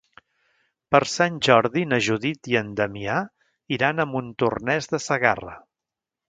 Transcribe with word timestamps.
Per 0.93 1.01
Sant 1.15 1.35
Jordi 1.47 1.83
na 1.89 1.99
Judit 2.05 2.49
i 2.53 2.57
en 2.61 2.71
Damià 2.79 3.19
iran 3.79 4.05
a 4.05 4.09
Montornès 4.15 4.91
de 4.95 5.03
Segarra. 5.09 5.55